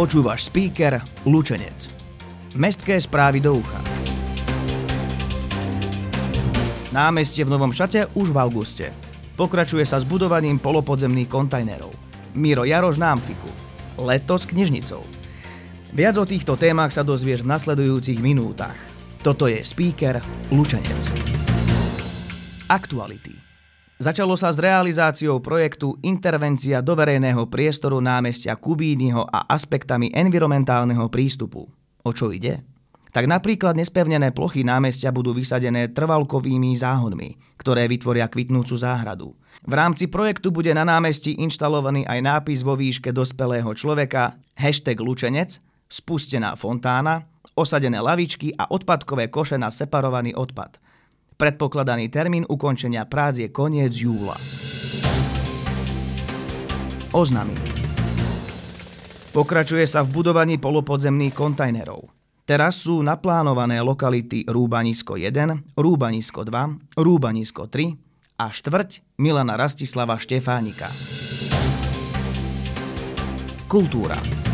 Počúvaš 0.00 0.48
speaker 0.48 0.96
Lučenec. 1.28 1.92
Mestské 2.56 2.96
správy 2.96 3.36
do 3.44 3.60
ucha. 3.60 3.84
Námestie 6.88 7.44
v 7.44 7.52
Novom 7.52 7.68
Šate 7.68 8.08
už 8.16 8.32
v 8.32 8.40
auguste. 8.40 8.96
Pokračuje 9.36 9.84
sa 9.84 10.00
s 10.00 10.08
budovaním 10.08 10.56
polopodzemných 10.56 11.28
kontajnerov. 11.28 11.92
Miro 12.32 12.64
Jaroš 12.64 12.96
na 12.96 13.12
Amfiku. 13.12 13.52
Leto 14.00 14.40
s 14.40 14.48
knižnicou. 14.48 15.04
Viac 15.92 16.16
o 16.16 16.24
týchto 16.24 16.56
témach 16.56 16.96
sa 16.96 17.04
dozvieš 17.04 17.44
v 17.44 17.52
nasledujúcich 17.52 18.24
minútach. 18.24 18.80
Toto 19.20 19.52
je 19.52 19.60
speaker 19.60 20.16
Lučenec. 20.48 21.12
Aktuality. 22.72 23.49
Začalo 24.00 24.32
sa 24.32 24.48
s 24.48 24.56
realizáciou 24.56 25.44
projektu 25.44 25.92
Intervencia 26.00 26.80
do 26.80 26.96
verejného 26.96 27.44
priestoru 27.52 28.00
námestia 28.00 28.56
Kubínyho 28.56 29.28
a 29.28 29.44
aspektami 29.44 30.08
environmentálneho 30.16 31.04
prístupu. 31.12 31.68
O 32.00 32.10
čo 32.16 32.32
ide? 32.32 32.64
Tak 33.12 33.28
napríklad 33.28 33.76
nespevnené 33.76 34.32
plochy 34.32 34.64
námestia 34.64 35.12
budú 35.12 35.36
vysadené 35.36 35.92
trvalkovými 35.92 36.72
záhodmi, 36.80 37.60
ktoré 37.60 37.84
vytvoria 37.92 38.24
kvitnúcu 38.24 38.72
záhradu. 38.72 39.36
V 39.68 39.72
rámci 39.76 40.08
projektu 40.08 40.48
bude 40.48 40.72
na 40.72 40.88
námestí 40.88 41.36
inštalovaný 41.36 42.08
aj 42.08 42.24
nápis 42.24 42.64
vo 42.64 42.80
výške 42.80 43.12
dospelého 43.12 43.68
človeka, 43.76 44.40
hashtag 44.56 44.96
Lučenec, 44.96 45.60
spustená 45.92 46.56
fontána, 46.56 47.28
osadené 47.52 48.00
lavičky 48.00 48.56
a 48.56 48.64
odpadkové 48.64 49.28
koše 49.28 49.60
na 49.60 49.68
separovaný 49.68 50.32
odpad– 50.32 50.80
Predpokladaný 51.40 52.12
termín 52.12 52.44
ukončenia 52.44 53.08
prác 53.08 53.40
je 53.40 53.48
koniec 53.48 53.96
júla. 53.96 54.36
Oznamy. 57.16 57.56
Pokračuje 59.32 59.88
sa 59.88 60.04
v 60.04 60.20
budovaní 60.20 60.60
polopodzemných 60.60 61.32
kontajnerov. 61.32 62.12
Teraz 62.44 62.84
sú 62.84 63.00
naplánované 63.00 63.80
lokality 63.80 64.44
Rúbanisko 64.44 65.16
1, 65.16 65.80
Rúbanisko 65.80 66.44
2, 66.44 67.00
Rúbanisko 67.00 67.72
3 67.72 68.36
a 68.36 68.52
štvrť 68.52 69.16
Milana 69.16 69.56
Rastislava 69.56 70.20
Štefánika. 70.20 70.92
Kultúra. 73.64 74.49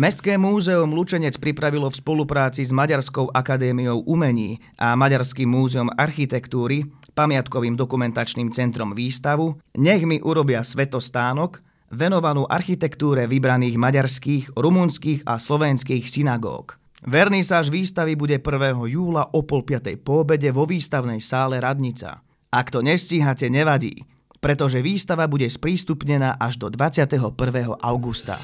Mestské 0.00 0.40
múzeum 0.40 0.96
Lučenec 0.96 1.36
pripravilo 1.36 1.92
v 1.92 2.00
spolupráci 2.00 2.64
s 2.64 2.72
Maďarskou 2.72 3.36
akadémiou 3.36 4.00
umení 4.08 4.56
a 4.80 4.96
Maďarským 4.96 5.44
múzeum 5.44 5.92
architektúry, 5.92 6.88
pamiatkovým 7.12 7.76
dokumentačným 7.76 8.48
centrom 8.48 8.96
výstavu 8.96 9.60
Nech 9.76 10.00
mi 10.08 10.16
urobia 10.24 10.64
svetostánok, 10.64 11.60
venovanú 11.92 12.48
architektúre 12.48 13.28
vybraných 13.28 13.76
maďarských, 13.76 14.56
rumunských 14.56 15.28
a 15.28 15.36
slovenských 15.36 16.08
synagóg. 16.08 16.80
Vernisáž 17.04 17.68
výstavy 17.68 18.16
bude 18.16 18.40
1. 18.40 18.80
júla 18.88 19.28
o 19.36 19.44
pol 19.44 19.68
piatej 19.68 20.00
po 20.00 20.24
obede 20.24 20.48
vo 20.48 20.64
výstavnej 20.64 21.20
sále 21.20 21.60
Radnica. 21.60 22.24
Ak 22.48 22.72
to 22.72 22.80
nestíhate, 22.80 23.52
nevadí, 23.52 24.08
pretože 24.40 24.80
výstava 24.80 25.28
bude 25.28 25.44
sprístupnená 25.44 26.40
až 26.40 26.56
do 26.56 26.72
21. 26.72 27.36
augusta 27.84 28.40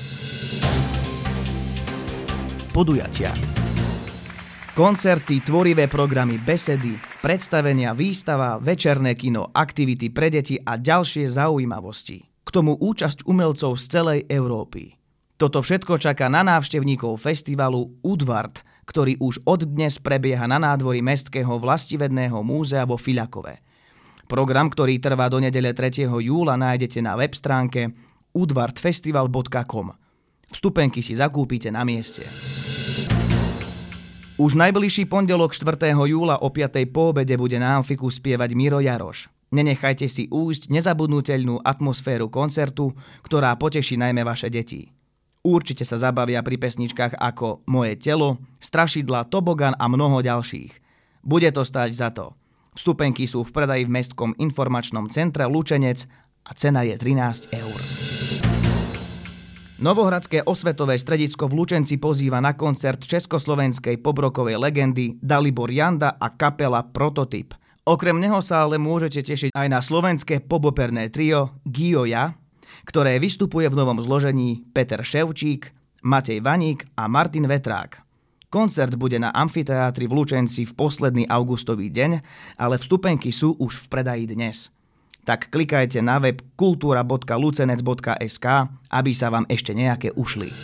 podujatia. 2.76 3.32
Koncerty, 4.76 5.40
tvorivé 5.40 5.88
programy, 5.88 6.36
besedy, 6.36 7.00
predstavenia, 7.24 7.96
výstava, 7.96 8.60
večerné 8.60 9.16
kino, 9.16 9.48
aktivity 9.48 10.12
pre 10.12 10.28
deti 10.28 10.60
a 10.60 10.76
ďalšie 10.76 11.24
zaujímavosti. 11.24 12.28
K 12.44 12.48
tomu 12.52 12.76
účasť 12.76 13.24
umelcov 13.24 13.80
z 13.80 13.84
celej 13.88 14.20
Európy. 14.28 14.92
Toto 15.40 15.64
všetko 15.64 15.96
čaká 15.96 16.28
na 16.28 16.44
návštevníkov 16.44 17.16
festivalu 17.16 17.96
Udvard, 18.04 18.60
ktorý 18.84 19.16
už 19.24 19.40
od 19.48 19.64
dnes 19.64 19.96
prebieha 19.96 20.44
na 20.44 20.60
nádvorí 20.60 21.00
Mestského 21.00 21.56
vlastivedného 21.56 22.36
múzea 22.44 22.84
vo 22.84 23.00
Fiľakove. 23.00 23.64
Program, 24.28 24.68
ktorý 24.68 25.00
trvá 25.00 25.32
do 25.32 25.40
nedele 25.40 25.72
3. 25.72 26.04
júla, 26.12 26.60
nájdete 26.60 27.00
na 27.00 27.16
web 27.16 27.32
stránke 27.32 27.96
udvardfestival.com. 28.36 29.96
Vstupenky 30.52 31.02
si 31.02 31.16
zakúpite 31.16 31.72
na 31.74 31.82
mieste. 31.82 32.22
Už 34.36 34.52
najbližší 34.52 35.08
pondelok 35.08 35.56
4. 35.56 35.96
júla 35.96 36.36
o 36.44 36.52
5. 36.52 36.84
po 36.92 37.08
obede 37.08 37.40
bude 37.40 37.56
na 37.56 37.80
Amfiku 37.80 38.12
spievať 38.12 38.52
Miro 38.52 38.84
Jaroš. 38.84 39.32
Nenechajte 39.48 40.04
si 40.12 40.28
újsť 40.28 40.68
nezabudnutelnú 40.68 41.64
atmosféru 41.64 42.28
koncertu, 42.28 42.92
ktorá 43.24 43.56
poteší 43.56 43.96
najmä 43.96 44.28
vaše 44.28 44.52
deti. 44.52 44.92
Určite 45.40 45.88
sa 45.88 45.96
zabavia 45.96 46.44
pri 46.44 46.60
pesničkách 46.60 47.16
ako 47.16 47.64
Moje 47.64 47.96
telo, 47.96 48.36
Strašidla, 48.60 49.24
Tobogan 49.32 49.72
a 49.72 49.88
mnoho 49.88 50.20
ďalších. 50.20 50.84
Bude 51.24 51.48
to 51.48 51.64
stať 51.64 51.96
za 51.96 52.12
to. 52.12 52.36
Vstupenky 52.76 53.24
sú 53.24 53.40
v 53.40 53.56
predaji 53.56 53.88
v 53.88 53.94
Mestskom 53.96 54.36
informačnom 54.36 55.08
centre 55.08 55.48
Lučenec 55.48 56.04
a 56.44 56.52
cena 56.52 56.84
je 56.84 56.92
13 56.92 57.56
eur. 57.56 57.80
Novohradské 59.76 60.40
osvetové 60.40 60.96
stredisko 60.96 61.52
v 61.52 61.60
Lučenci 61.60 62.00
pozýva 62.00 62.40
na 62.40 62.56
koncert 62.56 62.96
československej 62.96 64.00
pobrokovej 64.00 64.56
legendy 64.56 65.20
Dalibor 65.20 65.68
Janda 65.68 66.16
a 66.16 66.32
kapela 66.32 66.80
Prototyp. 66.80 67.52
Okrem 67.84 68.16
neho 68.16 68.40
sa 68.40 68.64
ale 68.64 68.80
môžete 68.80 69.20
tešiť 69.20 69.52
aj 69.52 69.68
na 69.68 69.84
slovenské 69.84 70.40
poboperné 70.48 71.12
trio 71.12 71.52
Gioja, 71.68 72.40
ktoré 72.88 73.20
vystupuje 73.20 73.68
v 73.68 73.76
novom 73.76 74.00
zložení 74.00 74.64
Peter 74.72 75.04
Ševčík, 75.04 75.68
Matej 76.08 76.40
Vaník 76.40 76.88
a 76.96 77.04
Martin 77.04 77.44
Vetrák. 77.44 78.00
Koncert 78.48 78.96
bude 78.96 79.20
na 79.20 79.28
amfiteátri 79.28 80.08
v 80.08 80.16
Lučenci 80.16 80.64
v 80.64 80.72
posledný 80.72 81.28
augustový 81.28 81.92
deň, 81.92 82.24
ale 82.56 82.80
vstupenky 82.80 83.28
sú 83.28 83.52
už 83.60 83.84
v 83.84 83.86
predaji 83.92 84.24
dnes– 84.24 84.72
tak 85.26 85.50
klikajte 85.50 85.98
na 85.98 86.22
web 86.22 86.38
kultúra.lucenec.sk, 86.54 88.46
aby 88.94 89.10
sa 89.10 89.34
vám 89.34 89.42
ešte 89.50 89.74
nejaké 89.74 90.14
ušli. 90.14 90.54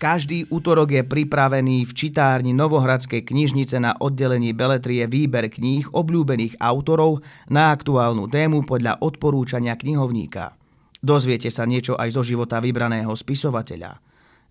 Každý 0.00 0.48
útorok 0.48 0.96
je 0.96 1.04
pripravený 1.04 1.84
v 1.84 1.92
čitárni 1.92 2.56
Novohradskej 2.56 3.20
knižnice 3.20 3.76
na 3.84 3.92
oddelení 4.00 4.56
Beletrie 4.56 5.04
výber 5.04 5.52
kníh 5.52 5.92
obľúbených 5.92 6.56
autorov 6.56 7.20
na 7.52 7.68
aktuálnu 7.68 8.24
tému 8.32 8.64
podľa 8.64 8.96
odporúčania 9.04 9.76
knihovníka. 9.76 10.56
Dozviete 11.04 11.52
sa 11.52 11.68
niečo 11.68 12.00
aj 12.00 12.16
zo 12.16 12.24
života 12.24 12.64
vybraného 12.64 13.12
spisovateľa. 13.12 14.00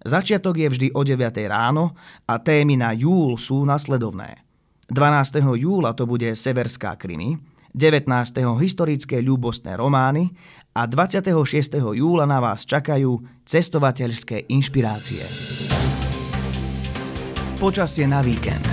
Začiatok 0.06 0.54
je 0.54 0.70
vždy 0.70 0.88
o 0.94 1.02
9 1.02 1.18
ráno 1.50 1.98
a 2.30 2.38
témy 2.38 2.78
na 2.78 2.94
júl 2.94 3.34
sú 3.42 3.66
nasledovné. 3.66 4.46
12. 4.94 5.42
júla 5.58 5.98
to 5.98 6.06
bude 6.06 6.30
Severská 6.38 6.94
krimi, 6.94 7.42
19. 7.76 8.10
historické 8.58 9.22
ľúbostné 9.22 9.78
romány 9.78 10.34
a 10.74 10.90
26. 10.90 11.36
júla 11.78 12.26
na 12.26 12.42
vás 12.42 12.66
čakajú 12.66 13.22
cestovateľské 13.46 14.50
inšpirácie. 14.50 15.22
Počasie 17.60 18.08
na 18.08 18.24
víkend. 18.24 18.64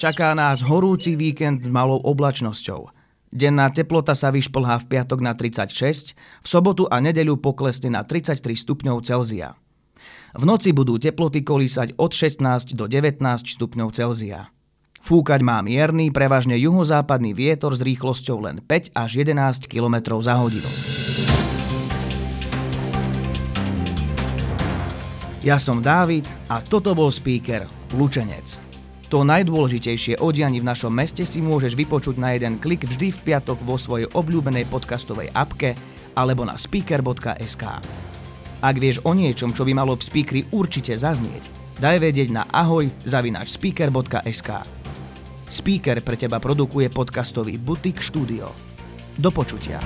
Čaká 0.00 0.34
nás 0.34 0.64
horúci 0.66 1.14
víkend 1.14 1.62
s 1.62 1.68
malou 1.70 2.02
oblačnosťou. 2.02 2.90
Denná 3.32 3.70
teplota 3.72 4.12
sa 4.12 4.28
vyšplhá 4.28 4.82
v 4.82 4.88
piatok 4.92 5.20
na 5.24 5.32
36, 5.32 6.16
v 6.16 6.46
sobotu 6.46 6.84
a 6.90 7.00
nedeľu 7.00 7.40
poklesne 7.40 7.88
na 7.88 8.04
33 8.04 8.42
stupňov 8.44 9.00
Celzia. 9.06 9.54
V 10.32 10.44
noci 10.48 10.72
budú 10.72 10.96
teploty 10.96 11.44
kolísať 11.44 11.96
od 12.00 12.12
16 12.12 12.76
do 12.76 12.84
19 12.88 13.20
stupňov 13.44 13.88
Celzia. 13.92 14.52
Fúkať 15.12 15.44
má 15.44 15.60
mierny, 15.60 16.08
prevažne 16.08 16.56
juhozápadný 16.56 17.36
vietor 17.36 17.76
s 17.76 17.84
rýchlosťou 17.84 18.48
len 18.48 18.64
5 18.64 18.96
až 18.96 19.20
11 19.20 19.68
km 19.68 20.16
za 20.24 20.40
hodinu. 20.40 20.64
Ja 25.44 25.60
som 25.60 25.84
Dávid 25.84 26.24
a 26.48 26.64
toto 26.64 26.96
bol 26.96 27.12
speaker 27.12 27.68
Lučenec. 27.92 28.56
To 29.12 29.20
najdôležitejšie 29.20 30.16
odianie 30.16 30.64
v 30.64 30.72
našom 30.72 30.88
meste 30.88 31.28
si 31.28 31.44
môžeš 31.44 31.76
vypočuť 31.76 32.16
na 32.16 32.32
jeden 32.32 32.56
klik 32.56 32.88
vždy 32.88 33.12
v 33.12 33.20
piatok 33.20 33.60
vo 33.68 33.76
svojej 33.76 34.08
obľúbenej 34.16 34.64
podcastovej 34.72 35.28
apke 35.36 35.76
alebo 36.16 36.48
na 36.48 36.56
speaker.sk. 36.56 37.64
Ak 38.64 38.76
vieš 38.80 39.04
o 39.04 39.12
niečom, 39.12 39.52
čo 39.52 39.68
by 39.68 39.76
malo 39.76 39.92
v 39.92 40.08
speakeri 40.08 40.40
určite 40.56 40.96
zaznieť, 40.96 41.52
daj 41.84 42.00
vedieť 42.00 42.32
na 42.32 42.48
ahoj 42.48 42.88
zavinač 43.04 43.52
speaker.sk. 43.52 44.80
Speaker 45.52 46.00
pre 46.00 46.16
teba 46.16 46.40
produkuje 46.40 46.88
podcastový 46.88 47.60
Butik 47.60 48.00
Studio. 48.00 48.56
Do 49.20 49.28
počutia. 49.28 49.76